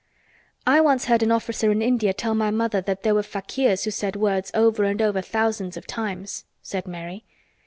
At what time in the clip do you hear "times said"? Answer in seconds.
5.85-6.87